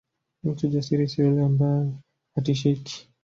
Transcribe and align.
Mtu 0.43 0.67
jasiri 0.67 1.07
sio 1.07 1.25
yule 1.25 1.43
ambaye 1.43 1.87
hatishiki 2.35 3.09